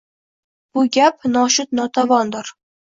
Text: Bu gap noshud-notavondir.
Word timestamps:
Bu 0.77 0.85
gap 0.99 1.29
noshud-notavondir. 1.37 2.55